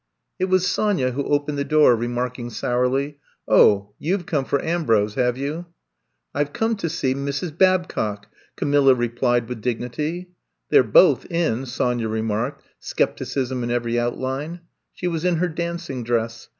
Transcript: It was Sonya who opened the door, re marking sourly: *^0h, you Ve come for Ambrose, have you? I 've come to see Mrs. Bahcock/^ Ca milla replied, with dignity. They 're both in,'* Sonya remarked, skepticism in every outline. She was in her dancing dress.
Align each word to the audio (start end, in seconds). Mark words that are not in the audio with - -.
It 0.39 0.45
was 0.45 0.65
Sonya 0.65 1.11
who 1.11 1.23
opened 1.25 1.59
the 1.59 1.63
door, 1.63 1.95
re 1.95 2.07
marking 2.07 2.49
sourly: 2.49 3.19
*^0h, 3.47 3.89
you 3.99 4.17
Ve 4.17 4.23
come 4.23 4.45
for 4.45 4.59
Ambrose, 4.65 5.13
have 5.13 5.37
you? 5.37 5.67
I 6.33 6.43
've 6.43 6.53
come 6.53 6.75
to 6.77 6.89
see 6.89 7.13
Mrs. 7.13 7.51
Bahcock/^ 7.55 8.23
Ca 8.55 8.65
milla 8.65 8.95
replied, 8.95 9.47
with 9.47 9.61
dignity. 9.61 10.31
They 10.71 10.79
're 10.79 10.83
both 10.83 11.27
in,'* 11.29 11.67
Sonya 11.67 12.07
remarked, 12.09 12.63
skepticism 12.79 13.63
in 13.63 13.69
every 13.69 13.99
outline. 13.99 14.61
She 14.91 15.05
was 15.07 15.23
in 15.23 15.35
her 15.35 15.47
dancing 15.47 16.03
dress. 16.03 16.47